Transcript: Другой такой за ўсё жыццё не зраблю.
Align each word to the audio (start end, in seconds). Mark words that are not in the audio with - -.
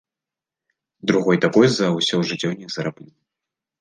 Другой 1.11 1.37
такой 1.45 1.67
за 1.75 1.91
ўсё 1.99 2.17
жыццё 2.31 2.49
не 2.63 2.67
зраблю. 2.77 3.11